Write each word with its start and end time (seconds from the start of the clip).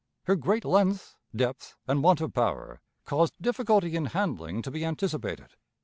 Her 0.23 0.35
great 0.35 0.65
length, 0.65 1.15
depth, 1.35 1.75
and 1.87 2.01
want 2.01 2.21
of 2.21 2.33
power, 2.33 2.81
caused 3.05 3.35
difficulty 3.39 3.95
in 3.95 4.05
handling 4.05 4.63
to 4.63 4.71
be 4.71 4.83
anticipated. 4.83 5.49